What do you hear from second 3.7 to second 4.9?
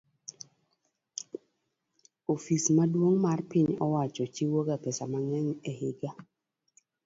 owacho chiwoga